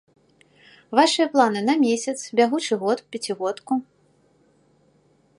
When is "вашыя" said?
0.99-1.25